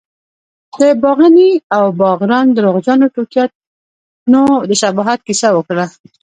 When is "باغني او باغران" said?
1.03-2.47